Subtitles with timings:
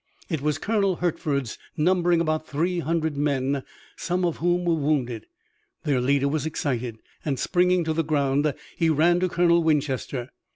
[0.31, 3.61] It was Colonel Hertford's, numbering about three hundred men,
[3.95, 5.27] some of whom were wounded.
[5.83, 10.31] Their leader was excited, and, springing to the ground, he ran to Colonel Winchester.